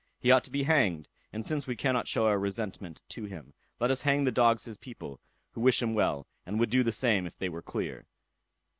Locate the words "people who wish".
4.75-5.79